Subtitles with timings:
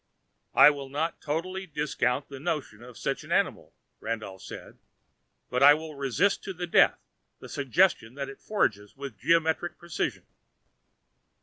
[0.55, 4.79] "I will not totally discount the notion of such an animal," Randolph said.
[5.51, 6.97] "But I will resist to the death
[7.39, 10.25] the suggestion that it forages with geometric precision."